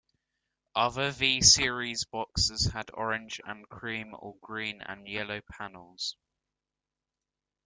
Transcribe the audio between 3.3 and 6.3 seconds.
and cream or green and yellow panels.